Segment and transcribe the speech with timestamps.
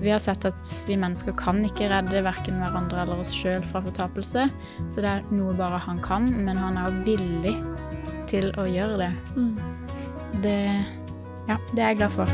[0.00, 3.82] vi har sett at vi mennesker kan ikke redde verken hverandre eller oss sjøl fra
[3.84, 4.46] fortapelse.
[4.88, 7.52] Så det er noe bare han kan, men han er villig
[8.30, 9.10] til å gjøre det.
[9.36, 10.40] Mm.
[10.44, 10.56] Det
[11.50, 12.30] Ja, det er jeg glad for.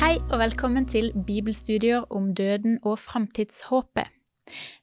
[0.00, 4.08] Hei og velkommen til bibelstudier om døden og framtidshåpet.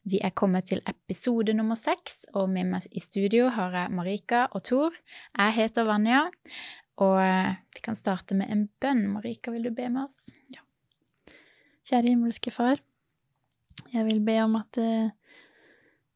[0.08, 4.46] Vi er kommet til episode nummer seks, og med meg i studio har jeg Marika
[4.54, 4.96] og Tor.
[5.36, 6.28] Jeg heter Vanja,
[7.04, 7.20] og
[7.76, 9.08] vi kan starte med en bønn.
[9.18, 10.30] Marika, vil du be med oss?
[11.88, 12.82] Kjære himmelske Far.
[13.94, 15.08] Jeg vil be om at eh,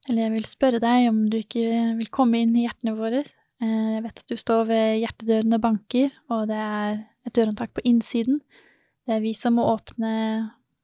[0.10, 1.64] Eller jeg vil spørre deg om du ikke
[1.96, 3.22] vil komme inn i hjertene våre.
[3.62, 7.72] Eh, Jeg vet at du står ved hjertedøren og banker, og det er et dørhåndtak
[7.78, 8.42] på innsiden.
[9.08, 10.12] Det er vi som må åpne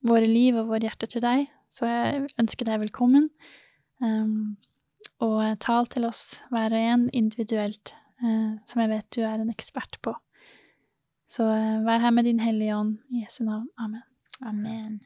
[0.07, 3.27] våre liv og våre hjerter til deg, så jeg ønsker deg velkommen.
[3.99, 4.55] Um,
[5.19, 9.51] og tal til oss hver og en individuelt, eh, som jeg vet du er en
[9.51, 10.15] ekspert på.
[11.27, 11.43] Så
[11.83, 13.67] vær her med din Hellige Ånd, i Jesu navn.
[13.75, 14.05] Amen.
[14.45, 14.99] Amen.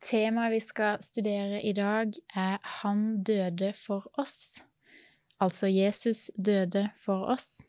[0.00, 4.64] Temaet vi skal studere i dag, er 'Han døde for oss'.
[5.40, 7.68] Altså Jesus døde for oss.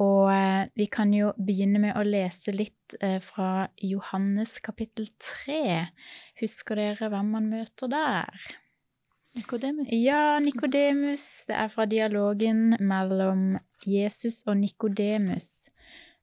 [0.00, 5.88] Og eh, vi kan jo begynne med å lese litt eh, fra Johannes kapittel 3.
[6.40, 8.56] Husker dere hvem man møter der?
[9.36, 9.88] Nikodemus.
[9.92, 11.44] Ja, Nikodemus.
[11.46, 15.70] Det er fra dialogen mellom Jesus og Nikodemus.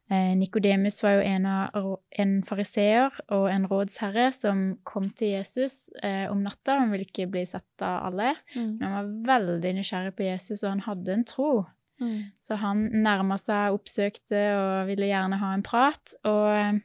[0.10, 1.88] Eh, Nikodemus var jo en, av,
[2.24, 6.78] en fariseer og en rådsherre som kom til Jesus eh, om natta.
[6.80, 8.78] Han ville ikke bli sett av alle, Mm.
[8.80, 11.66] men han var veldig nysgjerrig på Jesus, og han hadde en tro.
[12.00, 12.22] Mm.
[12.40, 16.14] Så han nærma seg, oppsøkte og ville gjerne ha en prat.
[16.30, 16.80] Og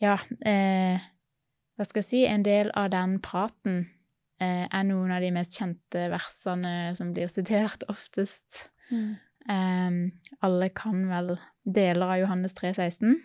[0.00, 1.00] ja eh,
[1.76, 2.22] Hva skal jeg si?
[2.24, 3.82] En del av den praten
[4.40, 8.70] eh, er noen av de mest kjente versene som blir sitert oftest.
[8.88, 9.16] Mm.
[9.48, 9.90] Eh,
[10.46, 13.16] alle kan vel deler av Johannes 3, 16.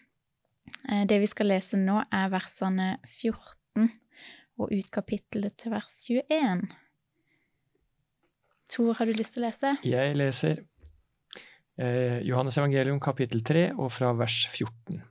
[0.90, 3.90] Eh, det vi skal lese nå, er versene 14
[4.62, 6.66] og ut kapittelet til vers 21.
[8.72, 9.74] Tor, har du lyst til å lese?
[9.84, 10.62] Jeg leser
[11.82, 15.02] eh, Johannes evangelium kapittel 3 og fra vers 14.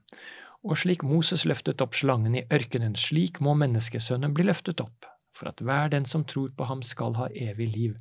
[0.60, 5.52] Og slik Moses løftet opp slangen i ørkenen, slik må menneskesønnen bli løftet opp, for
[5.52, 7.98] at hver den som tror på ham skal ha evig liv.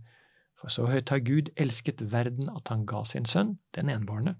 [0.60, 4.36] For så høyt har Gud elsket verden at han ga sin sønn, den enbårne,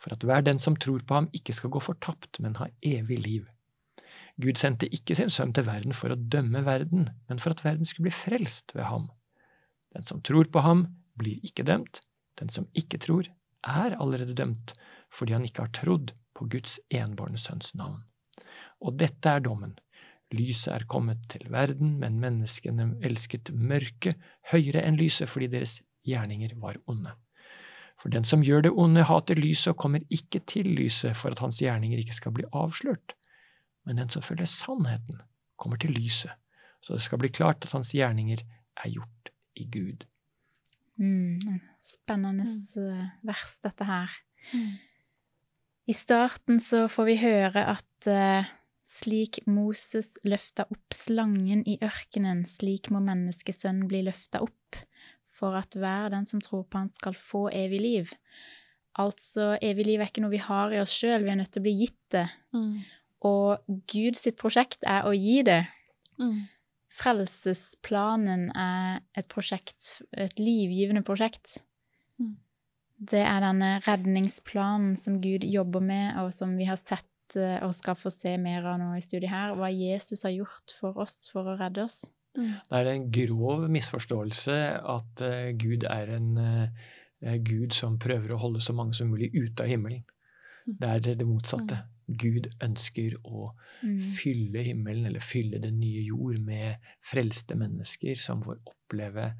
[0.00, 3.18] for at hver den som tror på ham ikke skal gå fortapt, men ha evig
[3.22, 3.46] liv.
[4.40, 7.88] Gud sendte ikke sin sønn til verden for å dømme verden, men for at verden
[7.88, 9.08] skulle bli frelst ved ham.
[9.96, 10.86] Den som tror på ham,
[11.20, 12.00] blir ikke dømt,
[12.40, 13.28] den som ikke tror,
[13.62, 14.72] er allerede dømt,
[15.12, 18.00] fordi han ikke har trodd på Guds enbårne sønns navn.
[18.82, 19.76] Og dette er dommen.
[20.32, 24.20] Lyset er kommet til verden, men menneskene elsket mørket
[24.52, 27.12] høyere enn lyset fordi deres gjerninger var onde.
[28.00, 31.42] For den som gjør det onde, hater lyset og kommer ikke til lyset for at
[31.44, 33.14] hans gjerninger ikke skal bli avslørt.
[33.86, 35.20] Men den som følger sannheten,
[35.60, 36.32] kommer til lyset,
[36.82, 38.40] så det skal bli klart at hans gjerninger
[38.82, 40.06] er gjort i Gud.
[40.98, 42.46] Mm, spennende
[42.78, 44.10] eh, vers, dette her.
[44.52, 44.72] Mm.
[45.86, 48.50] I starten så får vi høre at eh,
[48.92, 54.78] slik Moses løfta opp slangen i ørkenen, slik må menneskesønnen bli løfta opp,
[55.32, 58.12] for at hver den som tror på han skal få evig liv.
[59.00, 61.62] Altså, evig liv er ikke noe vi har i oss sjøl, vi er nødt til
[61.62, 62.26] å bli gitt det.
[62.52, 62.74] Mm.
[63.28, 65.62] Og Guds prosjekt er å gi det.
[66.20, 66.42] Mm.
[66.92, 71.62] Frelsesplanen er et prosjekt, et livgivende prosjekt.
[72.20, 72.34] Mm.
[73.12, 77.08] Det er denne redningsplanen som Gud jobber med, og som vi har sett
[77.40, 80.74] eh, og skal få se mer av nå i studiet her, hva Jesus har gjort
[80.78, 82.02] for oss for å redde oss.
[82.38, 82.50] Mm.
[82.68, 88.40] Det er en grov misforståelse at uh, Gud er en uh, Gud som prøver å
[88.40, 90.04] holde så mange som mulig ute av himmelen.
[90.64, 90.76] Mm.
[90.78, 91.76] Det er det, motsatte.
[91.76, 91.82] motsatte.
[92.22, 93.98] Gud ønsker å Mm.
[93.98, 99.32] fylle himmelen, eller fylle den nye jord, med frelste mennesker som får oppleve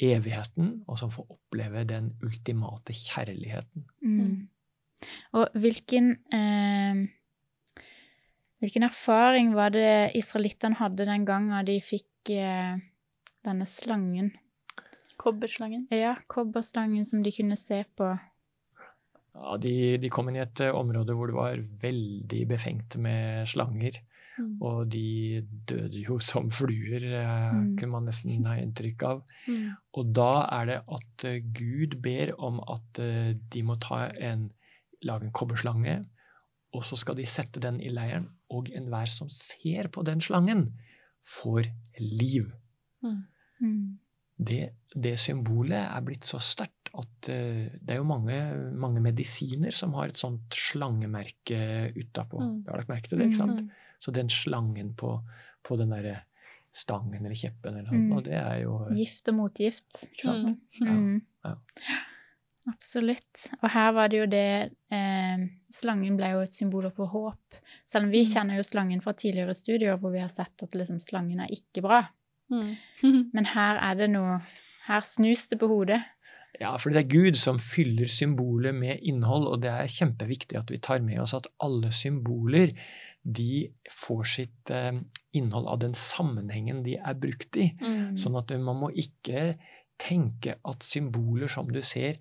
[0.00, 3.84] evigheten, og som får oppleve den ultimate kjærligheten.
[4.02, 4.48] Mm.
[5.32, 7.06] Og hvilken eh,
[8.60, 12.76] Hvilken erfaring var det israelittene hadde den gangen de fikk eh,
[13.46, 14.34] denne slangen?
[15.20, 15.86] Kobberslangen.
[15.92, 18.10] Ja, kobberslangen som de kunne se på.
[19.34, 23.48] Ja, de, de kom inn i et eh, område hvor det var veldig befengt med
[23.48, 24.00] slanger.
[24.40, 24.54] Mm.
[24.64, 27.76] Og de døde jo som fluer, eh, Mm.
[27.76, 29.22] kunne man nesten ha inntrykk av.
[29.48, 29.70] Mm.
[29.98, 30.30] Og da
[30.60, 34.50] er det at eh, Gud ber om at eh, de må ta en,
[35.02, 35.96] lage en kobberslange,
[36.76, 40.66] og så skal de sette den i leiren, og enhver som ser på den slangen,
[41.26, 41.68] får
[42.00, 42.50] liv.
[43.04, 43.20] Mm.
[43.60, 43.98] Mm.
[44.40, 48.36] det, det symbolet er blitt så sterkt at uh, det er jo mange,
[48.80, 52.40] mange medisiner som har et sånt slangemerke utapå.
[52.40, 52.56] Mm.
[52.64, 53.62] Du har lagt merke til det, ikke sant?
[53.62, 53.70] Mm.
[54.00, 55.12] Så den slangen på,
[55.62, 56.22] på den derre
[56.72, 58.12] stangen eller kjeppen eller noe, Mm.
[58.16, 60.04] og det er jo Gift og motgift.
[60.08, 60.60] Ikke sant?
[60.80, 61.20] Mm.
[61.44, 61.54] Ja,
[62.70, 63.48] Absolutt.
[63.62, 64.46] Og her var det jo det
[64.94, 65.42] eh,
[65.74, 67.58] Slangen ble jo et symbol på håp.
[67.86, 68.30] Selv om vi Mm.
[68.32, 71.82] kjenner jo slangen fra tidligere studier hvor vi har sett at liksom, slangen er ikke
[71.82, 72.00] bra.
[72.50, 72.72] Mm.
[73.34, 74.40] Men her er det noe
[74.88, 76.00] Her snus det på hodet.
[76.60, 80.70] Ja, for det er Gud som fyller symbolet med innhold, og det er kjempeviktig at
[80.72, 82.72] vi tar med oss at alle symboler
[83.22, 84.98] de får sitt eh,
[85.36, 87.68] innhold av den sammenhengen de er brukt i.
[87.78, 88.16] Mm.
[88.18, 89.54] Sånn at man må ikke
[90.00, 92.16] tenke at symboler som du ser,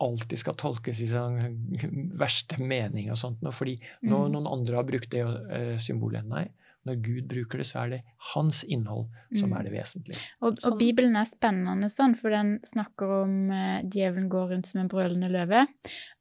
[0.00, 1.38] alltid skal tolkes i sånn
[2.22, 3.40] verste mening og sånt.
[3.52, 4.32] Fordi når Mm.
[4.32, 6.48] noen andre har brukt det eh, symbolet Nei,
[6.86, 8.02] når Gud bruker det, så er det
[8.34, 9.58] hans innhold som Mm.
[9.58, 10.20] er det vesentlige.
[10.40, 10.78] Og, og Sånn.
[10.78, 15.28] Bibelen er spennende sånn, for den snakker om eh, djevelen går rundt som en brølende
[15.28, 15.66] løve.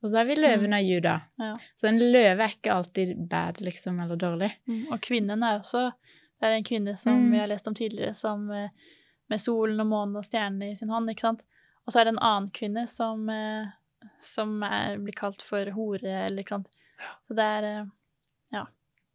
[0.04, 0.74] Og så har vi løven Mm.
[0.74, 1.22] av Juda.
[1.40, 1.58] Ja.
[1.76, 4.52] Så en løve er ikke alltid bad, liksom, eller dårlig.
[4.68, 5.92] Mm, Og kvinnen er også
[6.40, 7.32] Det er en kvinne som Mm.
[7.32, 8.70] vi har lest om tidligere, som eh,
[9.30, 11.42] med solen og månen og stjernene i sin hånd, ikke sant.
[11.88, 13.70] Og så er det en annen kvinne som, eh,
[14.20, 16.68] som er, blir kalt for hore, eller ikke sant.
[17.28, 17.86] Så det er eh,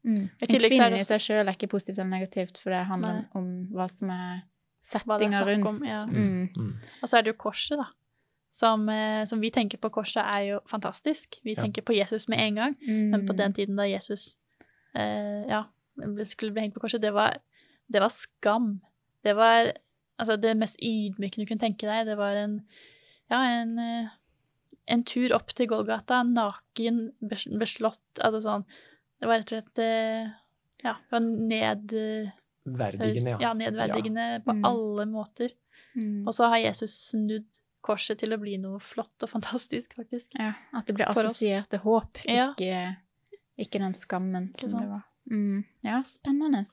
[0.02, 0.24] Mm.
[0.42, 3.26] En kvinne i seg sjøl er ikke positivt eller negativt, for det handler Nei.
[3.38, 4.40] om hva som er er
[4.82, 5.66] settinga rundt.
[5.70, 6.00] om, ja.
[6.10, 6.48] Mm.
[6.56, 6.72] Mm.
[7.02, 7.86] Og så er det jo korset, da.
[8.52, 11.38] Som, eh, som vi tenker på korset, er jo fantastisk.
[11.44, 11.62] Vi Ja.
[11.62, 12.76] tenker på Jesus med en gang.
[12.82, 13.10] Mm.
[13.10, 14.36] Men på den tiden da Jesus
[14.94, 15.64] eh, ja,
[16.24, 17.38] skulle bli hengt på korset, det var,
[17.88, 18.80] det var skam.
[19.22, 19.72] Det var
[20.18, 22.06] altså, det mest ydmykende du kunne tenke deg.
[22.06, 22.58] Det var en,
[23.30, 24.08] ja, en, eh,
[24.88, 28.64] en tur opp til Golgata, naken, beslått altså sånn,
[29.22, 30.30] Det var rett og slett eh,
[30.82, 32.30] ja, det var ned, eh,
[32.66, 33.38] Verdigende, ja.
[33.40, 34.64] ja, nedverdigende på Mm.
[34.66, 35.50] alle måter.
[35.94, 36.26] Mm.
[36.26, 37.46] Og så har Jesus snudd
[37.82, 40.26] korset til å bli noe flott og fantastisk, faktisk.
[40.38, 42.52] Ja, at det blir assosiert til håp, Ja.
[42.54, 42.96] ikke,
[43.58, 44.82] ikke den skammen Ikke som sant?
[44.82, 45.02] det var.
[45.30, 45.64] Mm.
[45.84, 46.64] Ja, spennende.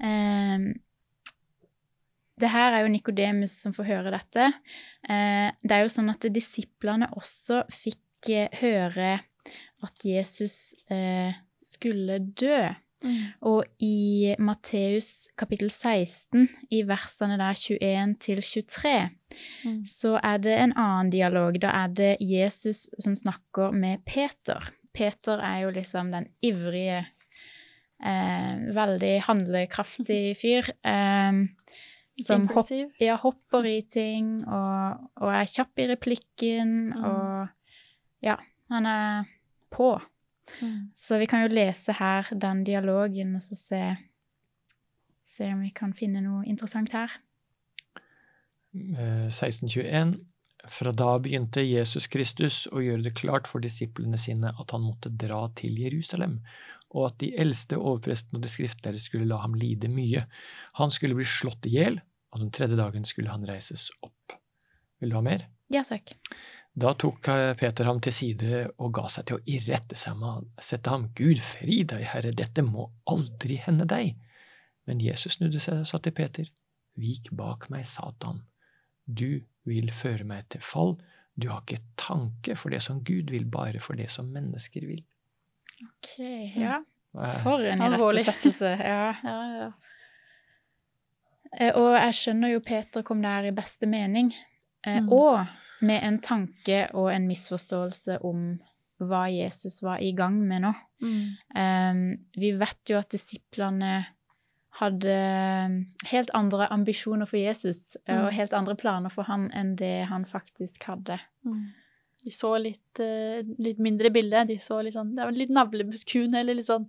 [0.00, 0.80] Ehm,
[2.40, 4.48] det her er jo Nikodemus som får høre dette.
[5.08, 9.18] Eh, det er jo sånn at disiplene også fikk eh, høre
[9.86, 12.68] at Jesus eh, skulle dø.
[13.46, 18.96] Og i Matteus kapittel 16, i versene der 21 til 23,
[19.64, 19.82] Mm.
[19.84, 21.58] så er det en annen dialog.
[21.60, 24.70] Da er det Jesus som snakker med Peter.
[24.96, 27.02] Peter er jo liksom den ivrige,
[28.04, 30.70] eh, veldig handlekraftig fyr.
[30.82, 31.44] Eh,
[32.24, 32.70] som hopp,
[33.00, 37.04] ja, hopper i ting og, og er kjapp i replikken Mm.
[37.04, 37.48] og
[38.20, 38.38] Ja,
[38.68, 39.28] han er
[39.70, 39.92] på.
[40.62, 40.90] Mm.
[40.94, 43.82] Så vi kan jo lese her den dialogen og så se,
[45.22, 47.20] se om vi kan finne noe interessant her.
[48.74, 50.16] Eh, 1621.
[50.68, 55.12] Fra da begynte Jesus Kristus å gjøre det klart for disiplene sine at han måtte
[55.14, 56.40] dra til Jerusalem,
[56.90, 60.26] og at de eldste overprestene og de skriftlærde skulle la ham lide mye.
[60.80, 62.00] Han skulle bli slått i hjel,
[62.34, 64.36] og den tredje dagen skulle han reises opp.
[65.00, 65.46] Vil du ha mer?
[65.72, 66.14] Ja takk.
[66.78, 71.08] Da tok eh, Peter ham til side og ga seg til å irettesette ham.
[71.18, 74.14] Gud fri deg, Herre, dette må aldri hende deg.
[74.86, 76.48] Men Jesus snudde seg og sa til Peter,
[76.98, 78.40] Vik bak meg, Satan.
[79.06, 80.96] Du vil føre meg til fall.
[81.38, 85.04] Du har ikke tanke for det som Gud vil, bare for det som mennesker vil.
[85.84, 86.14] Ok,
[86.58, 86.80] ja.
[87.14, 88.24] Eh, For en Alvorlig.
[88.26, 88.72] irettesettelse.
[88.92, 89.12] Ja.
[89.22, 89.70] Ja, ja.
[91.56, 94.32] Eh, Og jeg skjønner jo Peter kom der i beste mening.
[94.86, 95.12] Eh, Mm.
[95.12, 95.46] Og
[95.82, 98.58] med en tanke og en misforståelse om
[99.00, 100.74] hva Jesus var i gang med nå.
[101.00, 101.26] Mm.
[101.54, 104.06] Eh, vi vet jo at disiplene
[104.78, 105.14] hadde
[106.10, 108.24] helt andre ambisjoner for Jesus eh, Mm.
[108.26, 111.18] og helt andre planer for han enn det han faktisk hadde.
[111.46, 111.72] Mm.
[112.24, 112.98] De så litt,
[113.58, 114.44] litt mindre bilde.
[114.48, 116.88] De så litt sånn Det var litt navlebeskuende, eller litt sånn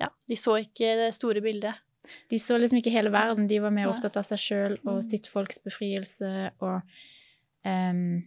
[0.00, 1.74] Ja, de så ikke det store bildet.
[2.30, 5.02] De så liksom ikke hele verden, de var mer opptatt av seg sjøl og Mm.
[5.06, 6.80] sitt folks befrielse og
[7.64, 8.24] um,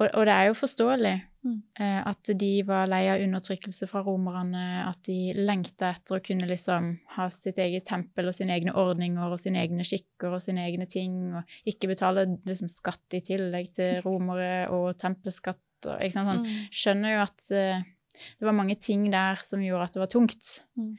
[0.00, 1.62] og, og det er jo forståelig Mm.
[1.80, 6.44] eh, at de var lei av undertrykkelse fra romerne, at de lengta etter å kunne
[6.46, 10.66] liksom ha sitt eget tempel og sine egne ordninger og sine egne skikker og sine
[10.68, 16.12] egne ting, og ikke betale liksom skatt i tillegg til romere og tempelskatt og ikke
[16.12, 16.44] sant, sånn.
[16.44, 16.68] Mm.
[16.76, 17.88] Skjønner jo at uh,
[18.36, 20.50] det var mange ting der som gjorde at det var tungt.
[20.76, 20.92] Mm.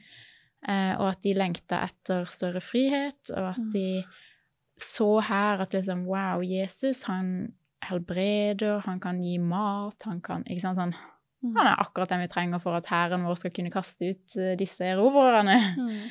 [0.68, 3.70] Eh, og at de lengta etter større frihet, og at Mm.
[3.72, 4.04] de
[4.78, 7.52] så her at liksom Wow, Jesus, han
[7.84, 10.78] helbreder, han kan gi mat, han kan Ikke sant?
[10.78, 10.94] Han,
[11.42, 11.56] Mm.
[11.56, 14.54] han er akkurat den vi trenger for at hæren vår skal kunne kaste ut eh,
[14.56, 15.58] disse erobrerne.
[15.78, 16.10] Mm.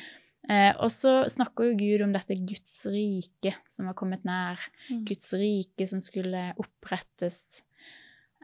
[0.50, 4.58] Eh, og så snakker jo Gud om dette Guds rike som var kommet nær.
[4.90, 5.04] Mm.
[5.06, 7.62] Guds rike som skulle opprettes.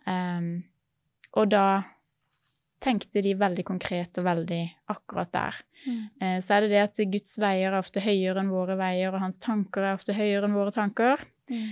[0.06, 0.62] Um,
[1.34, 1.82] og da
[2.80, 4.62] tenkte de veldig konkret og veldig
[4.94, 5.56] akkurat der.
[5.86, 6.00] Mm.
[6.22, 9.20] Eh, så er det det at Guds veier er ofte høyere enn våre veier, og
[9.20, 11.24] hans tanker er ofte høyere enn våre tanker.
[11.50, 11.68] Mm.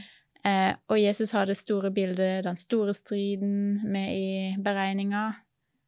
[0.47, 5.29] Eh, og Jesus har det store bildet, den store striden med i beregninga,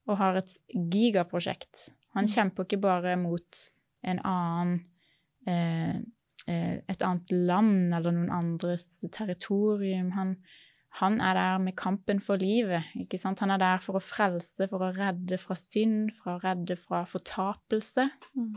[0.09, 1.91] og har et gigaprosjekt.
[2.15, 2.33] Han Mm.
[2.35, 3.71] kjemper ikke bare mot
[4.05, 4.85] en annen
[5.47, 5.99] eh,
[6.49, 10.11] et annet land eller noen andres territorium.
[10.13, 10.37] Han,
[10.99, 12.89] han er der med kampen for livet.
[12.99, 13.39] ikke sant?
[13.45, 17.05] Han er der for å frelse, for å redde fra synd, for å redde fra
[17.07, 18.09] fortapelse.
[18.35, 18.57] Mm.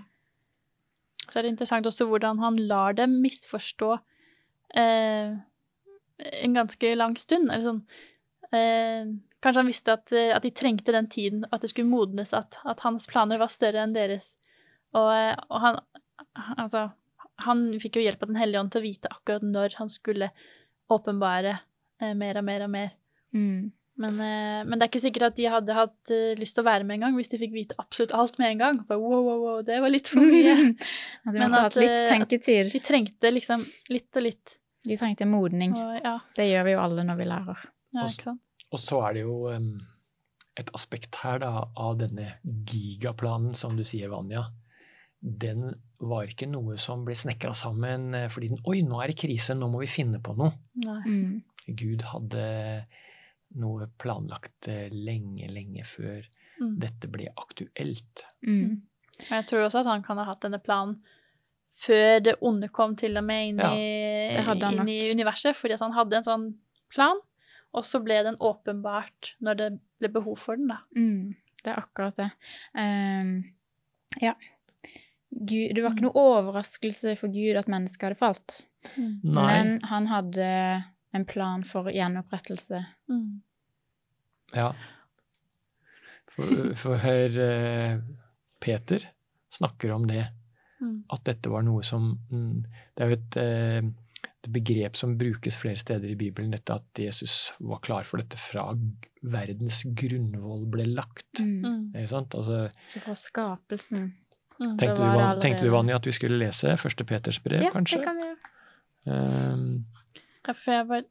[1.28, 3.92] Så er det interessant også hvordan han lar dem misforstå
[4.74, 5.38] eh,
[6.42, 7.52] en ganske lang stund.
[7.52, 7.84] Eller sånn
[8.58, 12.34] eh, Kanskje han visste at, eh, at de trengte den tiden, at det skulle modnes,
[12.38, 14.36] at, at hans planer var større enn deres.
[14.98, 15.82] Og, eh, og han
[16.32, 16.86] Altså,
[17.44, 20.30] han fikk jo hjelp av Den hellige ånd til å vite akkurat når han skulle
[20.92, 21.58] åpenbare
[22.18, 22.92] mer og mer og mer.
[23.36, 23.72] Mm.
[24.02, 26.70] Men, eh, men det er ikke sikkert at de hadde hatt eh, lyst til å
[26.70, 28.80] være med en gang hvis de fikk vite absolutt alt med en gang.
[28.88, 30.56] Bare, wow, wow, wow, det var litt for mye.
[31.26, 32.72] At de Men at, litt eh, tenketid.
[32.74, 34.58] De trengte liksom litt og litt.
[34.88, 35.76] De trengte modning.
[35.78, 37.66] Og, ja, Det gjør vi jo alle når vi lærer.
[37.94, 38.46] ja, ikke sant?
[38.72, 39.74] Og så er det jo um,
[40.58, 44.46] et aspekt her da, av denne gigaplanen, som du sier, Vanja.
[45.22, 49.20] Den var ikke noe som ble snekra sammen eh, fordi den, Oi, nå er det
[49.22, 50.56] krise, nå må vi finne på noe.
[50.82, 51.02] Nei.
[51.06, 51.36] Mm.
[51.78, 52.86] Gud hadde
[53.62, 56.22] noe planlagt eh, lenge, lenge før
[56.62, 56.76] Mm.
[56.80, 58.22] dette ble aktuelt.
[58.46, 58.82] Mm.
[59.18, 61.00] Og jeg tror også at han kan ha hatt denne planen
[61.74, 65.80] før det onde kom til og med inn, Ja, i, inn i universet, fordi at
[65.82, 66.46] han hadde en sånn
[66.94, 67.18] plan,
[67.74, 69.70] og så ble den åpenbart når det
[70.04, 70.78] ble behov for den, da.
[70.96, 71.34] Mm.
[71.64, 72.30] Det er akkurat det.
[72.78, 73.34] Um,
[74.22, 74.36] ja.
[75.32, 75.98] Gud, det var Mm.
[75.98, 78.68] ikke noe overraskelse for Gud at mennesket hadde falt.
[78.98, 79.20] Mm.
[79.24, 80.84] Nei, Men han hadde
[81.14, 82.84] en plan for gjenopprettelse.
[83.12, 83.42] Mm.
[84.56, 84.72] ja.
[86.32, 86.48] For,
[86.80, 87.98] for her eh,
[88.64, 89.10] Peter
[89.52, 90.28] snakker om det,
[90.82, 91.04] Mm.
[91.14, 92.64] at dette var noe som mm,
[92.98, 93.84] Det er jo et, eh,
[94.26, 98.34] et begrep som brukes flere steder i Bibelen, dette at Jesus var klar for dette
[98.42, 98.64] fra
[99.22, 101.38] verdens grunnvoll ble lagt.
[101.38, 101.60] Mm.
[101.62, 101.84] Mm.
[101.94, 102.34] Ikke sant?
[102.34, 104.08] Altså, Så fra skapelsen.
[104.58, 104.74] Mm.
[104.82, 107.70] Tenkte, du, var det tenkte du, Vanja, at vi skulle lese første Peters brev, Ja,
[107.78, 108.00] kanskje?
[108.02, 108.52] det kan vi gjøre.
[109.14, 110.11] Ehm, Ja,
[110.58, 111.08] for jeg bare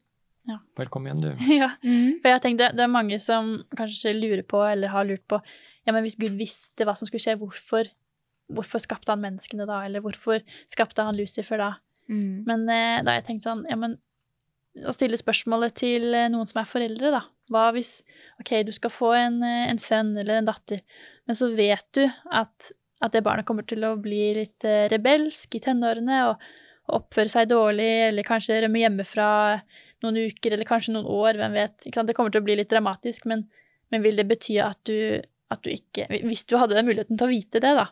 [0.80, 1.44] velkommen igjen, du.
[1.54, 1.72] Ja.
[1.84, 2.20] Mm.
[2.22, 5.40] For jeg tenkte, det er mange som kanskje lurer på, eller har lurt på,
[5.86, 7.88] ja, men hvis Gud visste hva som skulle skje, hvorfor,
[8.52, 9.80] hvorfor skapte han menneskene da?
[9.86, 11.72] Eller hvorfor skapte han Lucifer da?
[12.10, 12.46] Mm.
[12.48, 13.96] Men eh, da har jeg tenkt sånn, ja, men
[14.86, 17.24] å stille spørsmålet til eh, noen som er foreldre, da.
[17.50, 18.00] Hva hvis,
[18.42, 20.82] ok, du skal få en, eh, en sønn eller en datter,
[21.26, 25.56] men så vet du at, at det barnet kommer til å bli litt eh, rebelsk
[25.58, 26.50] i tenårene og
[26.96, 29.30] oppføre seg dårlig, eller kanskje rømme hjemmefra
[30.04, 31.76] noen uker, eller kanskje noen år, hvem vet.
[31.86, 33.44] Det kommer til å bli litt dramatisk, men,
[33.92, 35.20] men vil det bety at du,
[35.50, 37.88] at du ikke Hvis du hadde muligheten til å vite det, da,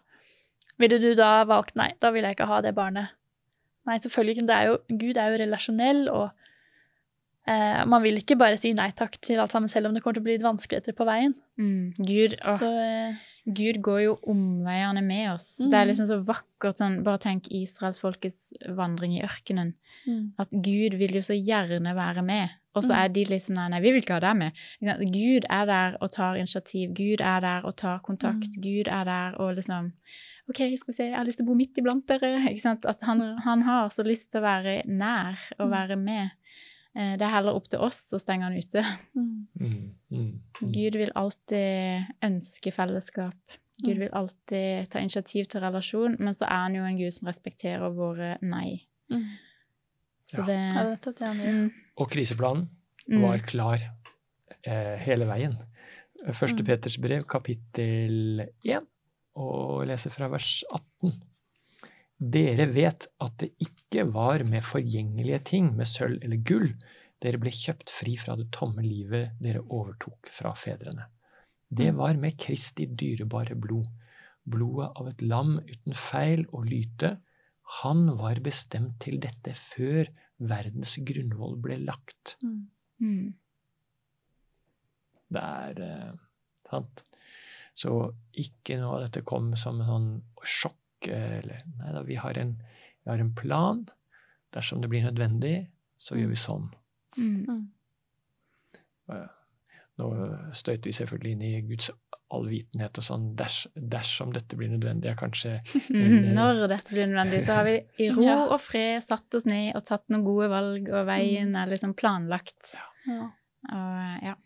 [0.80, 3.14] ville du da valgt nei, da vil jeg ikke ha det barnet?
[3.88, 4.58] Nei, selvfølgelig ikke.
[4.68, 6.28] Jo, Gud er jo relasjonell, og
[7.48, 10.18] eh, man vil ikke bare si nei takk til alt sammen, selv om det kommer
[10.18, 11.34] til å bli litt vanskeligheter på veien.
[11.60, 11.96] Mm.
[11.98, 12.56] Gud, å.
[12.60, 15.58] Så eh, Gud går jo omveiene med oss.
[15.60, 15.70] Mm.
[15.70, 19.74] Det er liksom så vakkert sånn Bare tenk israelsfolkets vandring i ørkenen.
[20.06, 22.50] mm, At Gud vil jo så gjerne være med.
[22.76, 22.98] Og så Mm.
[23.04, 24.52] er de liksom nei, nei, vi vil ikke ha deg med.
[25.12, 26.92] Gud er der og tar initiativ.
[26.94, 28.56] Gud er der og tar kontakt.
[28.56, 28.62] Mm.
[28.62, 29.92] Gud er der og liksom
[30.48, 32.38] OK, skal vi se, jeg har lyst til å bo midt iblant dere.
[32.50, 32.84] Ikke sant?
[32.86, 35.70] At han, han har så lyst til å være nær og Mm.
[35.70, 36.30] være med.
[36.98, 38.82] Eh, Det er heller opp til oss å stenge han ute.
[39.14, 40.72] mm, Mm, mm, mm.
[40.74, 43.34] Gud vil alltid ønske fellesskap.
[43.84, 44.00] Gud Mm.
[44.00, 47.94] vil alltid ta initiativ til relasjon, men så er han jo en gud som respekterer
[47.94, 48.82] våre nei.
[49.10, 49.24] mm.
[50.26, 50.44] Så Ja.
[50.46, 52.68] det Ja, det det mm, Og kriseplanen
[53.08, 53.78] var klar
[54.66, 55.56] eh, hele veien.
[56.26, 56.66] Første Mm.
[56.66, 58.86] Peters brev, kapittel 1,
[59.36, 61.12] og leser fra vers 18.
[62.18, 66.72] Dere vet at det ikke var med forgjengelige ting, med sølv eller gull,
[67.22, 71.06] dere ble kjøpt fri fra det tomme livet dere overtok fra fedrene.
[71.70, 71.96] Det Mm.
[71.96, 73.86] var med Kristi dyrebare blod,
[74.48, 77.18] blodet av et lam uten feil og lyte.
[77.82, 80.08] Han var bestemt til dette før
[80.40, 82.36] verdens grunnvoll ble lagt.
[82.42, 82.70] Mm.
[83.00, 83.34] mm,
[85.30, 86.12] Det er eh,
[86.70, 87.04] sant.
[87.76, 90.77] Så ikke noe av dette kom som en sånn sjokk.
[91.06, 92.56] Eh, Eller, nei da, vi har, en,
[93.04, 93.84] vi har en plan.
[94.52, 95.68] Dersom det blir nødvendig,
[96.00, 96.70] så gjør vi sånn.
[97.18, 97.66] mm, Mm.
[99.12, 99.26] Eh,
[99.98, 100.08] Nå
[100.54, 101.88] støter vi selvfølgelig inn i Guds
[102.30, 105.56] allvitenhet og sånn ders, dersom dette blir nødvendig, er kanskje
[105.96, 107.72] en, Når dette blir nødvendig, så har vi
[108.04, 108.36] i ro Ja.
[108.46, 112.76] og fred satt oss ned og tatt noen gode valg, og veien er liksom planlagt.
[113.08, 113.24] Ja.
[113.72, 114.36] Og ja.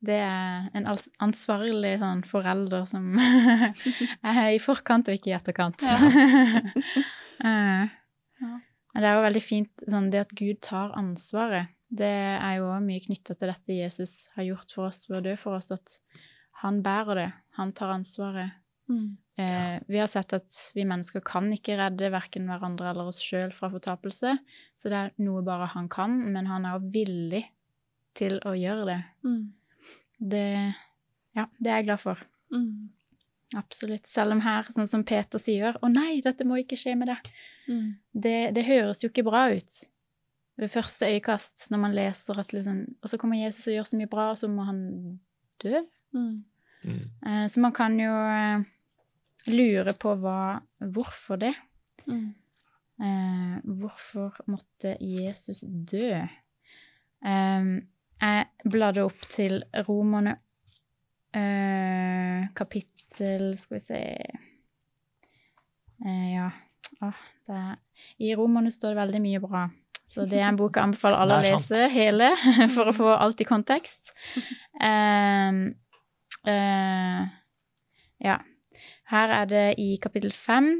[0.00, 0.86] Det er en
[1.20, 3.10] ansvarlig sånn forelder som
[4.32, 5.84] er i forkant og ikke i etterkant.
[7.40, 7.88] Eh,
[8.40, 8.56] Ja.
[8.92, 11.70] Men det er jo veldig fint sånn det at Gud tar ansvaret.
[11.88, 15.34] Det er jo mye knytta til dette Jesus har gjort for oss ved å dø
[15.40, 15.94] for oss, at
[16.60, 17.28] han bærer det.
[17.56, 18.58] Han tar ansvaret.
[18.90, 19.16] Mm.
[19.40, 23.54] Eh, vi har sett at vi mennesker kan ikke redde verken hverandre eller oss sjøl
[23.56, 24.34] fra fortapelse,
[24.76, 27.44] så det er noe bare han kan, men han er jo villig
[28.18, 29.00] til å gjøre det.
[29.24, 29.42] Mm.
[30.20, 30.74] Det,
[31.36, 32.18] ja, det er jeg glad for.
[32.52, 32.90] Mm.
[33.56, 34.06] Absolutt.
[34.06, 37.32] Selv om her, sånn som Peter sier, 'Å nei, dette må ikke skje med deg',
[37.70, 37.96] Mm.
[38.14, 39.90] det, det høres jo ikke bra ut
[40.58, 43.96] ved første øyekast når man leser at liksom Og så kommer Jesus og gjør så
[43.96, 45.20] mye bra, og så må han
[45.62, 45.82] dø.
[46.12, 46.44] Mm.
[46.84, 48.64] mm, Eh, så man kan jo eh,
[49.48, 51.54] lure på hva Hvorfor det?
[52.06, 52.34] Mm.
[53.00, 56.26] Eh, hvorfor måtte Jesus dø?
[57.24, 57.80] Eh,
[58.20, 60.36] jeg bladde opp til Romerne
[61.36, 64.00] eh, kapittel Skal vi se
[66.04, 66.50] eh, Ja.
[67.00, 67.76] Åh, det er,
[68.20, 69.62] I Romerne står det veldig mye bra.
[70.10, 72.32] Så det er en bok jeg anbefaler alle å lese hele,
[72.74, 74.10] for å få alt i kontekst.
[74.82, 75.60] Um,
[76.44, 77.22] uh,
[78.20, 78.36] ja.
[79.10, 80.72] Her er det i kapittel fem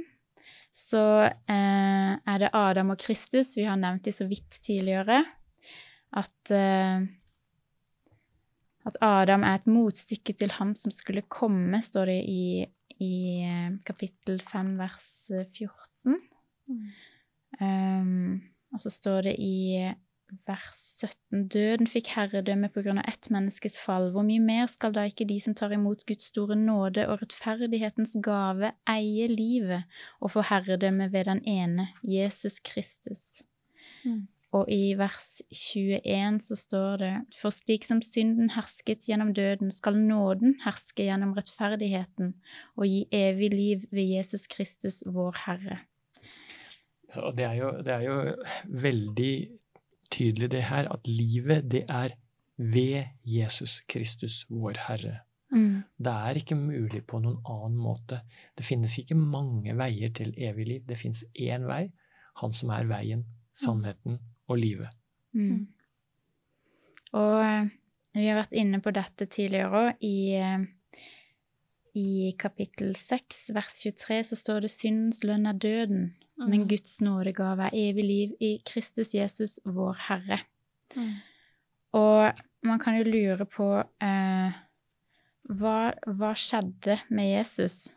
[0.81, 3.53] så uh, er det Adam og Kristus.
[3.59, 5.23] Vi har nevnt de så vidt tidligere.
[6.11, 7.03] At, eh,
[8.89, 12.45] at Adam er et motstykke til ham som skulle komme, står det i,
[13.01, 16.21] i eh, kapittel 5 vers eh, 14.
[16.71, 16.87] Mm.
[17.61, 18.41] Um,
[18.73, 19.91] og så står det i
[20.47, 24.11] vers 17 Døden fikk herredømme på grunn av ett menneskes fall.
[24.15, 28.15] Hvor mye mer skal da ikke de som tar imot Guds store nåde og rettferdighetens
[28.25, 33.43] gave, eie livet og få herredømme ved den ene, Jesus Kristus?
[34.05, 34.29] Mm.
[34.57, 39.99] Og i vers 21 så står det For slik som synden hersket gjennom døden, skal
[39.99, 42.35] nåden herske gjennom rettferdigheten
[42.75, 45.79] og gi evig liv ved Jesus Kristus, vår Herre.
[47.11, 48.17] Så det er, jo, det er jo
[48.83, 49.35] veldig
[50.11, 52.15] tydelig det her, at livet, det er
[52.59, 55.21] ved Jesus Kristus, vår Herre.
[55.51, 55.83] Mm.
[55.99, 58.21] Det er ikke mulig på noen annen måte.
[58.59, 60.83] Det finnes ikke mange veier til evig liv.
[60.87, 61.89] Det finnes én vei,
[62.43, 63.25] han som er veien,
[63.59, 64.91] sannheten og livet.
[65.37, 65.69] Mm.
[67.19, 67.71] Og eh,
[68.19, 70.05] vi har vært inne på dette tidligere òg.
[70.07, 71.05] I, eh,
[72.01, 76.69] I kapittel 6, vers 23, så står det 'syndens lønn er døden', men Mm.
[76.69, 80.39] Guds nådegave er evig liv i Kristus Jesus, vår Herre.
[80.97, 81.15] Mm.
[81.93, 82.33] Og
[82.63, 84.53] man kan jo lure på eh,
[85.51, 87.95] hva, hva skjedde med Jesus?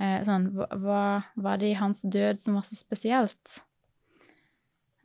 [0.00, 1.04] Eh, sånn, hva, hva
[1.36, 3.62] var det i hans død som var så spesielt?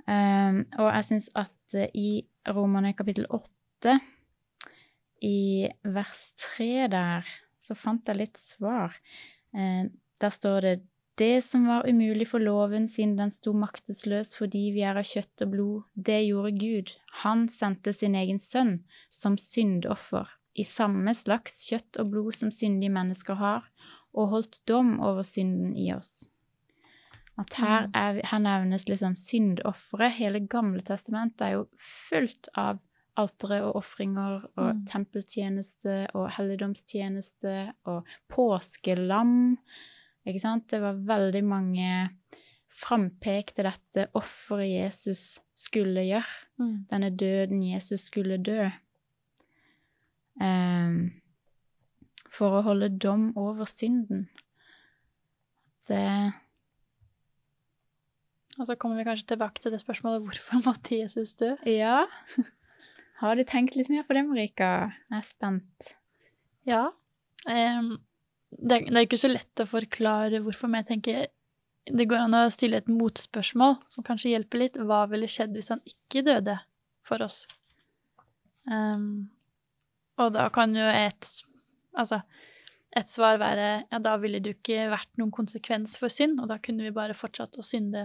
[0.08, 2.10] Um, og jeg syns at eh, i
[2.56, 3.98] Romerne kapittel 8,
[5.28, 6.22] i vers
[6.56, 7.28] 3 der,
[7.60, 8.96] så fant jeg litt svar.
[9.52, 9.90] Uh,
[10.22, 10.78] der står det
[11.18, 15.44] det som var umulig for loven siden den sto maktesløs fordi vi er av kjøtt
[15.48, 16.92] og blod, det gjorde Gud.
[17.24, 22.94] Han sendte sin egen sønn som syndoffer, i samme slags kjøtt og blod som syndige
[22.94, 23.66] mennesker har,
[24.14, 26.28] og holdt dom over synden i oss.
[27.38, 30.16] At her, er, her nevnes liksom syndofferet.
[30.18, 32.80] Hele Gamle testamentet er jo fullt av
[33.18, 34.86] altere og ofringer og Mm.
[34.86, 39.58] tempeltjeneste og helligdomstjeneste og påskelam.
[40.26, 40.68] Ikke sant?
[40.70, 42.10] Det var veldig mange
[42.70, 46.34] frampek til dette offeret Jesus skulle gjøre.
[46.60, 46.86] Mm.
[46.92, 48.70] Denne døden Jesus skulle dø.
[50.42, 51.14] Um,
[52.30, 54.28] for å holde dom over synden.
[55.88, 56.34] Det
[58.58, 61.54] Og så kommer vi kanskje tilbake til det spørsmålet hvorfor måtte Jesus dø?
[61.70, 62.06] Ja.
[63.22, 64.92] Har du tenkt litt mer på det, Marika?
[65.10, 65.94] Jeg er spent.
[66.70, 66.84] Ja.
[67.48, 67.96] Um,
[68.52, 71.26] det, det er ikke så lett å forklare hvorfor, men jeg tenker
[71.88, 74.80] det går an å stille et motspørsmål som kanskje hjelper litt.
[74.90, 76.58] Hva ville skjedd hvis han ikke døde
[77.08, 77.46] for oss?
[78.68, 79.30] Um,
[80.20, 81.30] og da kan jo et
[81.98, 82.20] Altså,
[82.94, 86.52] et svar være ja, da ville det jo ikke vært noen konsekvens for synd, og
[86.52, 88.04] da kunne vi bare fortsatt å synde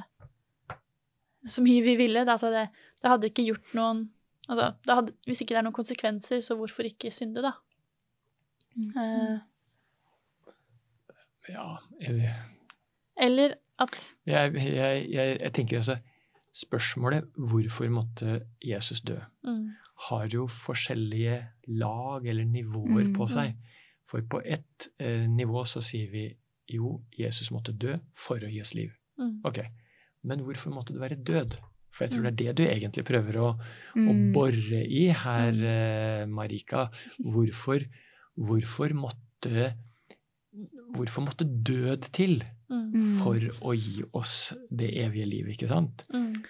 [1.46, 2.24] så mye vi ville.
[2.24, 2.68] Da, altså det,
[3.02, 4.02] det hadde ikke gjort noen
[4.48, 7.52] altså, det hadde, Hvis ikke det er noen konsekvenser, så hvorfor ikke synde, da?
[8.78, 9.38] Eh,
[11.50, 12.35] Ja, jeg,
[13.18, 15.96] eller at jeg, jeg, jeg, jeg tenker altså
[16.55, 19.70] Spørsmålet 'hvorfor måtte Jesus dø?' mm,
[20.09, 23.14] har jo forskjellige lag eller nivåer Mm.
[23.14, 23.55] på seg.
[24.07, 26.37] For på ett eh, nivå så sier vi
[26.68, 28.92] jo, Jesus måtte dø for å gi oss liv.
[29.18, 29.40] Mm.
[29.44, 29.59] Ok,
[30.24, 31.56] men hvorfor måtte du være død?
[31.92, 33.48] For jeg tror det er det du egentlig prøver å,
[33.96, 34.32] å Mm.
[34.32, 35.64] bore i her, Mm.
[35.64, 36.87] eh, Marika.
[37.20, 37.85] Hvorfor,
[38.38, 39.74] hvorfor måtte
[40.92, 42.92] Hvorfor måtte død til Mm.
[42.92, 43.18] Mm.
[43.18, 43.35] for
[43.68, 46.04] å gi oss det evige livet, ikke sant?
[46.12, 46.44] Mm.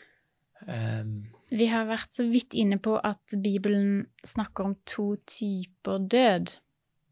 [0.68, 6.56] Um, Vi har vært så vidt inne på at Bibelen snakker om to typer død.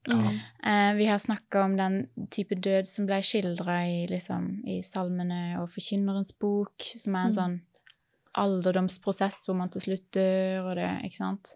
[0.08, 0.38] Mm.
[0.64, 5.58] Eh, vi har snakka om den type død som ble skildra i, liksom, i salmene
[5.60, 7.36] og Forkynnerens bok, som er en Mm.
[7.36, 7.60] sånn
[8.40, 11.54] alderdomsprosess hvor man til slutt dør, og det, ikke sant.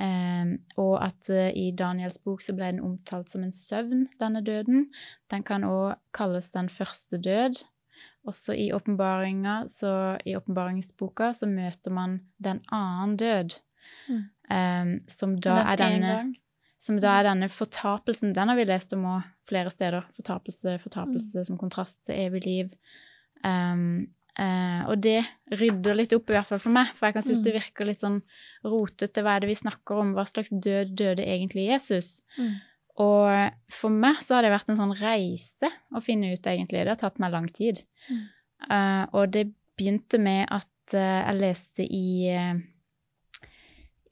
[0.00, 4.42] Eh, og at eh, i Daniels bok så ble den omtalt som en søvn, denne
[4.44, 4.90] døden.
[5.32, 7.62] Den kan òg kalles den første død.
[8.28, 13.58] Også i åpenbaringa, så i åpenbaringsboka, så møter man den annen død.
[14.08, 14.24] Mm.
[14.50, 16.34] eh, som da Den er en denne.
[16.80, 18.32] Som da er denne fortapelsen.
[18.36, 19.04] Den har vi lest om
[19.48, 20.06] flere steder.
[20.16, 22.70] Fortapelse, fortapelse som kontrast til evig liv.
[23.44, 24.08] Um,
[24.40, 25.18] uh, og det
[25.52, 27.44] rydder litt opp, i hvert fall for meg, for jeg kan synes Mm.
[27.44, 28.18] det virker litt sånn
[28.64, 29.22] rotete.
[29.22, 30.14] Hva er det vi snakker om?
[30.16, 32.22] Hva slags død døde egentlig Jesus?
[32.38, 32.56] Mm.
[33.00, 36.84] Og for meg så har det vært en sånn reise å finne ut, egentlig.
[36.84, 37.84] Det har tatt meg lang tid.
[38.08, 38.24] Mm.
[38.70, 39.46] Eh, og det
[39.78, 42.32] begynte med at uh, jeg leste i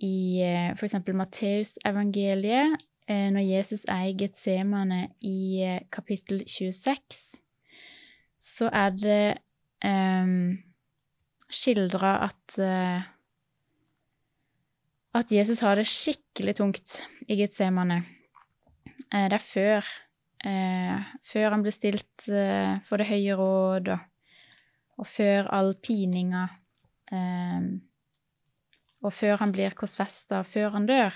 [0.04, 0.78] i f.eks.
[0.78, 7.40] for eksempel Matteusevangeliet, eh, når Jesus er i Getsemane i eh, kapittel 26,
[8.38, 9.22] så er det
[9.84, 10.58] um,
[11.50, 13.02] skildra at uh,
[15.18, 18.04] at Jesus har det skikkelig tungt i Getsemane.
[19.10, 19.90] Uh, det er før
[20.46, 23.98] uh, før han blir stilt eh, for det høye råd, og,
[24.98, 26.46] og før all pininga.
[27.12, 27.68] Eh,
[29.04, 31.14] og før han blir korsfesta, før han dør.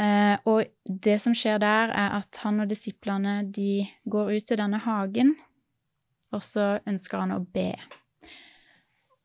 [0.00, 4.60] Eh, og det som skjer der, er at han og disiplene de går ut til
[4.60, 5.34] denne hagen,
[6.34, 7.70] og så ønsker han å be.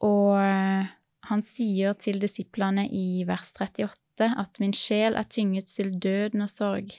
[0.02, 0.92] Og eh,
[1.30, 6.50] han sier til disiplene i vers 38 at min sjel er tynget til døden og
[6.52, 6.94] sorg.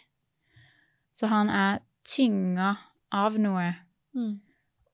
[1.13, 2.77] Så han er tynga
[3.13, 3.73] av noe
[4.13, 4.43] Mm.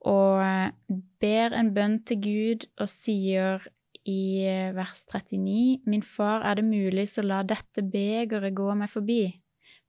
[0.07, 0.71] og eh,
[1.19, 3.65] ber en bønn til Gud og sier
[4.09, 8.91] i eh, vers 39.: Min far, er det mulig, så la dette begeret gå meg
[8.93, 9.23] forbi,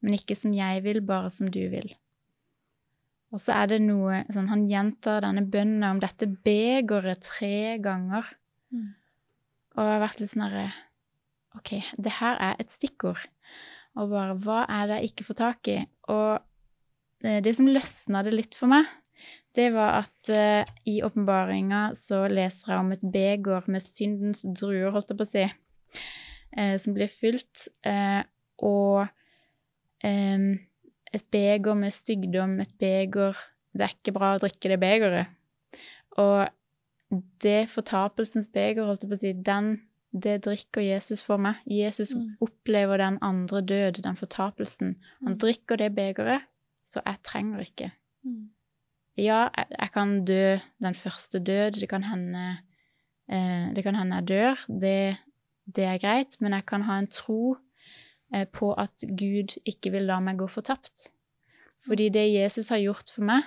[0.04, 1.94] men ikke som jeg vil, bare som du vil.
[3.30, 8.26] Og så er det noe sånn Han gjentar denne bønnen om dette begeret tre ganger.
[8.74, 8.94] Mm.
[9.78, 10.70] Og jeg har vært litt sånn herre
[11.58, 13.22] OK, det her er et stikkord.
[13.98, 15.78] Og bare Hva er det jeg ikke får tak i?
[16.14, 16.42] Og
[17.26, 18.90] eh, det som løsna det litt for meg,
[19.56, 24.92] det var at uh, i åpenbaringa så leser jeg om et beger med syndens druer,
[24.94, 25.46] holdt jeg på å si,
[26.58, 28.22] uh, som blir fylt, uh,
[28.64, 29.08] og
[30.04, 30.48] um,
[31.14, 33.38] et beger med stygdom, et beger
[33.74, 35.28] Det er ikke bra å drikke det begeret.
[36.18, 36.48] Og
[37.42, 39.68] det fortapelsens beger, holdt jeg på å si, den,
[40.12, 41.56] det drikker Jesus for meg.
[41.66, 42.36] Jesus Mm.
[42.42, 44.96] opplever den andre død, den fortapelsen.
[45.24, 45.40] Han Mm.
[45.40, 46.42] drikker det begeret,
[46.84, 47.92] så jeg trenger ikke.
[48.26, 48.50] Mm.
[49.20, 51.80] Ja, jeg, jeg kan dø den første død.
[51.82, 52.58] Det kan hende
[53.32, 54.66] eh, Det kan hende jeg dør.
[54.68, 55.18] Det,
[55.76, 56.40] det er greit.
[56.40, 57.58] Men jeg kan ha en tro
[58.34, 61.12] eh, på at Gud ikke vil la meg gå fortapt.
[61.88, 63.44] Fordi det Jesus har gjort for meg,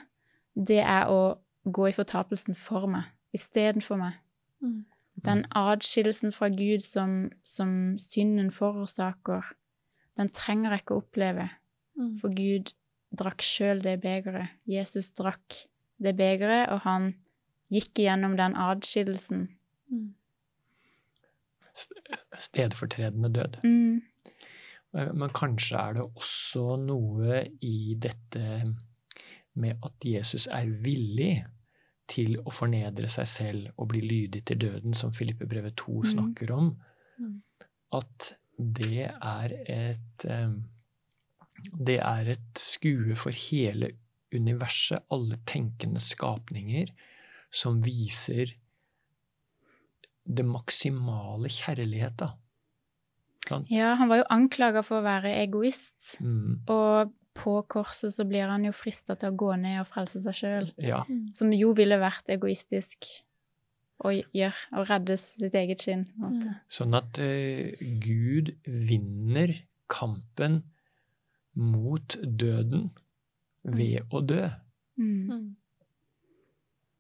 [0.55, 4.19] det er å gå i fortapelsen for meg, istedenfor meg.
[4.61, 4.85] Mm.
[5.25, 9.53] Den adskillelsen fra Gud som, som synden forårsaker,
[10.17, 11.49] den trenger jeg ikke å oppleve.
[11.99, 12.15] Mm.
[12.21, 12.73] For Gud
[13.13, 14.49] drakk sjøl det begeret.
[14.67, 15.67] Jesus drakk
[16.03, 17.15] det begeret, og han
[17.73, 19.49] gikk igjennom den adskillelsen.
[19.91, 20.15] Mm.
[22.39, 23.61] Stedfortredende død.
[23.65, 24.03] Mm.
[24.99, 28.75] Eh, Men kanskje er det også noe i dette
[29.55, 31.45] med at Jesus er villig
[32.09, 36.05] til å fornedre seg selv og bli lydig til døden, som Filippe brevet 2 Mm.
[36.13, 36.77] snakker om,
[37.19, 37.43] Mm.
[37.93, 40.51] at det er et eh,
[41.73, 43.93] Det er et skue for hele
[44.33, 46.93] universet, alle tenkende skapninger,
[47.53, 48.55] som viser
[50.25, 52.33] det maksimale kjærlighet, da.
[53.49, 53.73] Sant?
[53.75, 58.49] Ja, han var jo anklaga for å være egoist, Mm, og på korset så blir
[58.49, 61.03] han jo frista til å gå ned og frelse seg sjøl, ja.
[61.35, 63.09] Som jo ville vært egoistisk
[64.05, 66.07] å gjøre, å redde sitt eget skinn.
[66.71, 67.73] Sånn at uh,
[68.03, 69.55] Gud vinner
[69.93, 70.63] kampen
[71.55, 72.91] mot døden
[73.63, 74.45] ved å dø.
[74.99, 75.31] Mm.
[75.31, 75.49] Mm.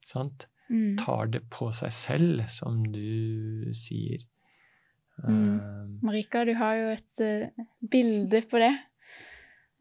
[0.07, 0.47] Sant?
[0.71, 0.97] Mm.
[1.01, 4.23] Tar det på seg selv, som du sier.
[5.23, 5.59] Mm.
[5.61, 8.73] Uh, Marika, du har jo et uh, bilde på det.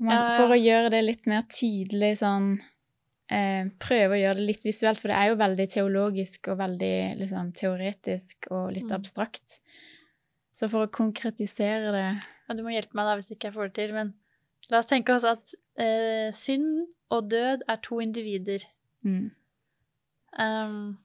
[0.01, 0.35] Man, Ja, ja.
[0.39, 4.99] For å gjøre det litt mer tydelig sånn uh, Prøve å gjøre det litt visuelt,
[4.99, 8.95] for det er jo veldig teologisk og veldig liksom, teoretisk og litt Mm.
[8.97, 9.59] abstrakt.
[10.51, 13.69] Så for å konkretisere det Ja, du må hjelpe meg da hvis ikke jeg får
[13.71, 14.13] det til, men
[14.71, 18.65] la oss tenke oss at eh, synd og død er to individer.
[19.03, 19.29] mm.
[20.39, 20.97] Um,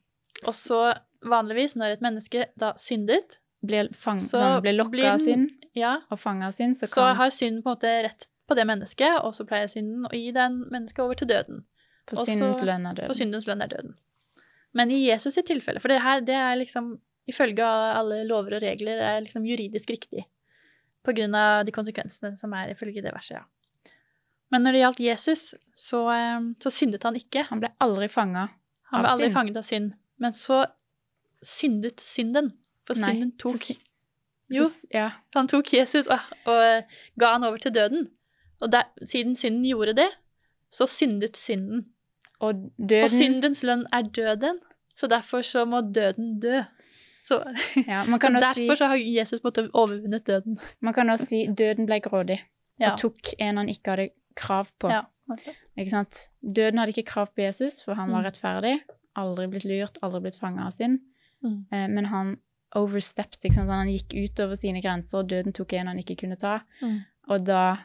[0.47, 0.81] og så
[1.27, 5.51] vanligvis, når et menneske da syndet, blir, fang, Så sånn, blir lokka blir av synd
[5.77, 8.67] ja, og fanga av synd, så så har synden på en måte rett på det
[8.69, 11.65] mennesket, og så pleier synden å gi den mennesket over til døden.
[12.07, 13.19] For syndens lønn er For døden.
[13.19, 13.97] syndens lønn er døden.
[14.77, 16.95] Men i Jesus sitt tilfelle, for det her det er liksom
[17.27, 20.29] ifølge alle lover og regler er liksom juridisk riktig.
[21.03, 23.45] På grunn av de konsekvensene som er ifølge det verset, ja.
[24.51, 25.43] Men når det gjaldt Jesus,
[25.75, 27.47] så, eh, så syndet han ikke.
[27.51, 28.49] Han ble aldri fanga.
[28.93, 29.95] Han Av ble aldri fanget av synd.
[30.23, 30.65] Men så
[31.43, 32.53] syndet synden.
[32.87, 33.73] For Nei, synden tok
[34.49, 35.09] Jo, Så, ja.
[35.35, 36.85] han tok Jesus og, og
[37.19, 38.07] ga han over til døden.
[38.63, 40.07] Og der, siden synden gjorde det,
[40.71, 41.89] så syndet synden.
[42.39, 44.61] Og Og syndens lønn er døden,
[44.97, 46.61] så derfor så må døden dø.
[47.27, 47.41] Så,
[47.91, 50.59] ja, man, kan så også si, derfor så har Jesus måttet overvunnet døden.
[50.81, 52.39] man kan også si døden ble grådig
[52.79, 52.93] Ja.
[52.93, 54.91] og tok en han ikke hadde krav på.
[54.93, 55.05] Ja.
[55.77, 56.29] Ikke sant?
[56.45, 58.27] Døden hadde ikke krav på Jesus, for han var Mm.
[58.31, 58.75] rettferdig.
[59.17, 61.01] Aldri blitt lurt, aldri blitt fanga av synd.
[61.45, 61.65] Mm.
[61.73, 62.37] Eh, men han
[62.77, 63.71] overstepped, ikke sant?
[63.71, 66.61] Han gikk utover sine grenser, og døden tok en han ikke kunne ta.
[66.83, 67.01] Mm.
[67.29, 67.79] Og da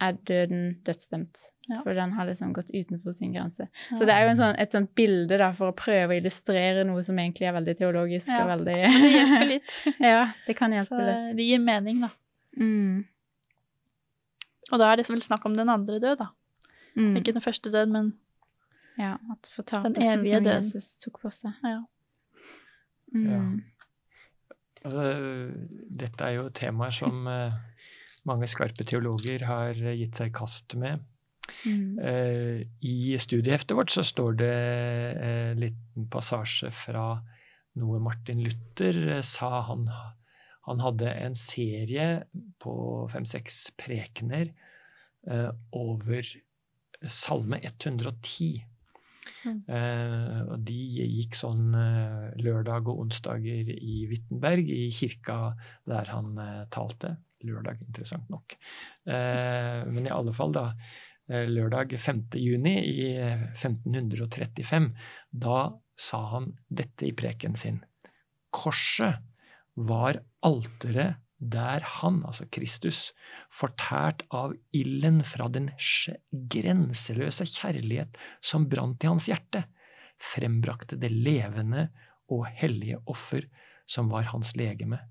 [0.00, 1.80] er døden dødsdømt, Ja.
[1.82, 3.66] for den har liksom gått utenfor sin grense.
[3.90, 6.84] Så det er jo en sånn, et sånt bilde da, for å prøve å illustrere
[6.86, 8.42] noe som egentlig er veldig teologisk Ja.
[8.44, 9.62] og veldig Det hjelper litt.
[10.00, 11.36] ja, det kan Så hjelpe litt.
[11.36, 12.10] det gir mening, da.
[12.58, 13.04] Mm.
[14.72, 16.30] Og da er det vel snakk om den andre død, da.
[16.96, 17.18] Mm.
[17.20, 18.14] Ikke den første død, men
[18.96, 20.56] Ja, at fortapelsen evige som død.
[20.62, 21.52] Jesus tok på seg.
[21.64, 21.82] ja.
[23.14, 23.62] Mm.
[24.86, 25.04] Altså,
[25.98, 27.54] dette er jo temaer som eh,
[28.26, 31.04] mange skarpe teologer har gitt seg i kast med.
[31.66, 31.98] Mm.
[32.02, 34.52] Eh, I studieheftet vårt så står det
[35.22, 37.08] en liten passasje fra
[37.80, 39.86] noe Martin Luther eh, sa han,
[40.66, 42.06] han hadde en serie
[42.62, 42.74] på
[43.12, 44.50] fem-seks prekener
[45.30, 46.26] eh, over
[47.06, 48.64] Salme 110.
[49.46, 49.58] Mm.
[49.70, 55.54] Eh, og de gikk sånn eh, lørdag og onsdager i Wittenberg, i kirka
[55.86, 57.16] der han eh, talte.
[57.46, 58.56] Lørdag, interessant nok.
[59.06, 60.70] Eh, men i alle fall, da.
[61.30, 62.24] eh, Lørdag 5.
[62.42, 64.90] juni i eh, 1535,
[65.30, 65.60] da
[65.94, 67.82] sa han dette i preken sin.
[68.56, 69.22] Korset
[69.76, 73.10] var alteret der han, altså Kristus,
[73.52, 75.68] fortært av ilden fra den
[76.32, 79.66] grenseløse kjærlighet som brant i hans hjerte,
[80.16, 81.90] frembrakte det levende
[82.32, 83.44] og hellige offer
[83.86, 85.02] som var hans legeme,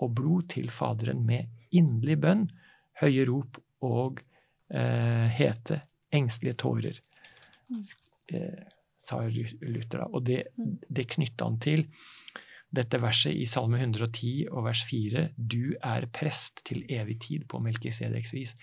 [0.00, 2.44] og blod til Faderen med inderlig bønn,
[3.00, 4.20] høye rop og
[4.68, 7.00] eh, hete, engstelige tårer,
[7.70, 7.84] Mm.
[8.34, 8.62] eh,
[8.98, 10.06] sa Luther da.
[10.10, 10.40] Og det,
[10.90, 11.84] det knytta han til
[12.70, 17.58] dette verset i Salme 110 og vers 4, du er prest til evig tid på
[17.62, 18.54] Melkisedeks vis.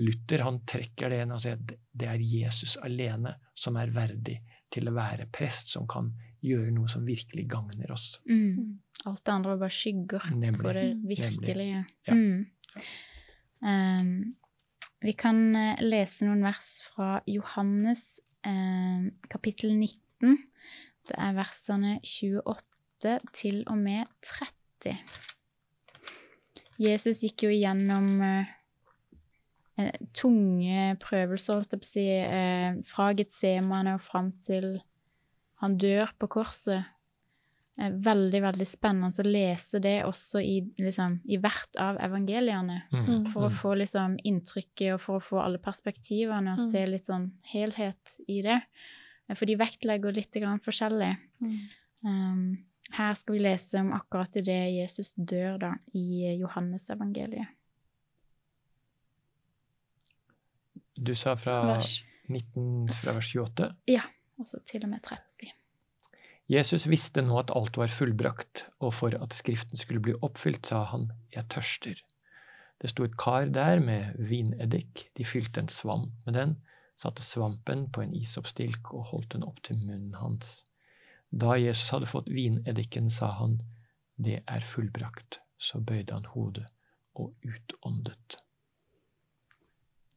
[0.00, 4.38] Luther han trekker det inn og sier at det er Jesus alene som er verdig
[4.72, 6.08] til å være prest, som kan
[6.42, 8.16] gjøre noe som virkelig gagner oss.
[8.24, 8.80] Mm.
[9.04, 10.60] Alt det andre var bare skygger Nemlig.
[10.62, 11.84] for det virkelige.
[12.08, 12.16] Ja.
[12.16, 12.46] Mm.
[13.62, 14.12] Um,
[15.02, 20.38] vi kan eh, lese noen vers fra Johannes um, kapittel 19.
[21.10, 22.71] Det er versene 28
[23.32, 24.96] til og med 30.
[26.82, 28.46] Jesus gikk jo igjennom eh,
[29.78, 34.74] eh, tunge prøvelser, holdt jeg på å si, eh, fra Getsemane og fram til
[35.62, 36.88] han dør på korset.
[37.78, 42.80] Eh, veldig, veldig spennende å lese det også i, liksom, i hvert av evangeliene.
[42.92, 43.28] Mm.
[43.32, 46.66] For å få liksom inntrykket og for å få alle perspektivene og Mm.
[46.72, 48.58] se litt sånn helhet i det.
[49.28, 51.14] Eh, For de vektlegger litt grann forskjellig.
[52.04, 52.58] Um,
[52.96, 57.58] her skal vi lese om akkurat det Jesus dør da, i Johannes evangeliet.
[60.96, 62.02] Du sa fra Vers.
[62.28, 63.72] 19, fra vers 28.
[64.38, 65.50] Og så til og med 30.
[66.52, 70.82] Jesus visste nå at alt var fullbrakt, og for at Skriften skulle bli oppfylt, sa
[70.90, 72.02] han, jeg tørster.
[72.82, 76.56] Det sto et kar der med vineddik, de fylte en svamp med den,
[76.98, 80.62] satte svampen på en isoppstilk og holdt den opp til munnen hans.
[81.32, 83.58] Da Jesus hadde fått vineddiken, sa han,
[84.20, 85.40] det er fullbrakt.
[85.58, 86.66] Så bøyde han hodet
[87.14, 88.36] og utåndet.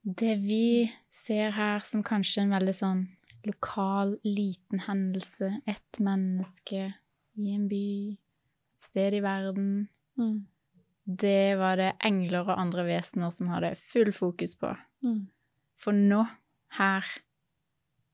[0.05, 3.03] Det vi ser her som kanskje en veldig sånn
[3.45, 6.91] lokal, liten hendelse, ett menneske
[7.37, 10.47] i en by, et sted i verden, Mm.
[11.05, 14.69] det var det engler og andre vesener som hadde full fokus på.
[15.05, 15.27] Mm.
[15.75, 16.21] For nå,
[16.79, 17.03] her,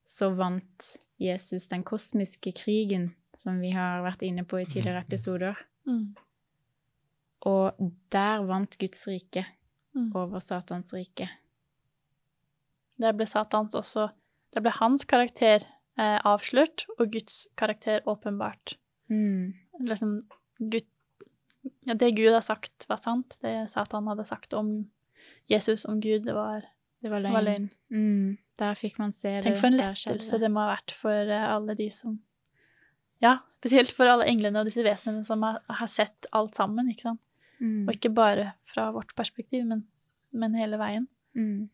[0.02, 5.60] så vant Jesus den kosmiske krigen som vi har vært inne på i tidligere episoder.
[5.88, 6.16] Mm.
[7.48, 7.78] Og
[8.14, 9.46] der vant Guds rike
[9.92, 10.14] Mm.
[10.16, 11.26] over Satans rike.
[13.02, 14.06] Der ble Satans også
[14.56, 15.66] Der ble hans karakter
[16.00, 18.78] eh, avslørt, og Guds karakter åpenbart.
[19.10, 19.54] Mm.
[19.88, 20.14] Liksom
[20.60, 20.88] Gud,
[21.88, 23.38] ja, Det Gud har sagt, var sant.
[23.42, 24.90] Det Satan hadde sagt om
[25.50, 26.64] Jesus, om Gud, det var,
[27.02, 27.34] Det var løgn.
[27.34, 27.70] var løgn.
[27.90, 28.38] Mm.
[28.62, 29.44] Der fikk man se det.
[29.48, 32.20] Tenk for en lettelse det må ha vært for eh, alle de som
[33.22, 37.10] Ja, spesielt for alle englene og disse vesenene som har, har sett alt sammen, ikke
[37.12, 37.22] sant.
[37.62, 37.84] Mm.
[37.88, 39.84] Og ikke bare fra vårt perspektiv, men,
[40.34, 41.06] men hele veien.
[41.38, 41.70] Mm.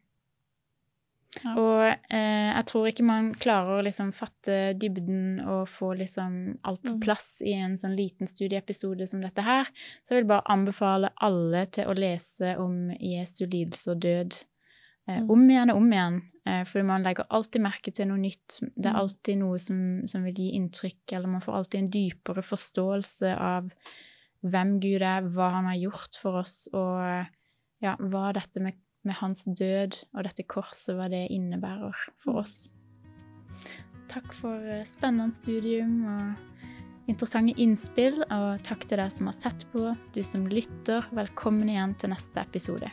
[1.44, 1.54] Ja.
[1.60, 6.82] Og eh, jeg tror ikke man klarer å liksom fatte dybden og få liksom alt
[6.84, 7.00] på Mm.
[7.04, 9.68] plass i en sånn liten studieepisode som dette her.
[10.04, 14.46] Så jeg vil bare anbefale alle til å lese om Jesu lidelse og død Mm.
[15.08, 16.17] Om igjen og om igjen.
[16.48, 18.60] Eh, fordi man legger alltid merke til noe nytt.
[18.76, 19.00] Det er Mm.
[19.02, 23.72] alltid noe som, som vil gi inntrykk, eller man får alltid en dypere forståelse av
[24.43, 27.26] hvem Gud er, hva han har gjort for oss, og
[27.82, 32.39] ja, hva dette med, med hans død og dette korset, hva det innebærer for Mm.
[32.39, 32.72] oss.
[34.08, 36.36] Takk for eh, spennende studium og
[37.10, 41.04] interessante innspill, og takk til deg som har sett på, du som lytter.
[41.13, 42.91] Velkommen igjen til neste episode.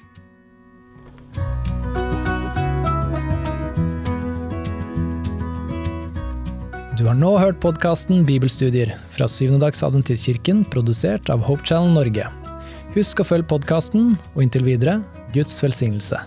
[6.95, 12.29] Du har nå hørt podkasten Bibelstudier fra Syvendedagsadventistkirken, produsert av Hope Channel Norge.
[12.95, 15.01] Husk å følge podkasten, og inntil videre
[15.35, 16.23] Guds velsignelse.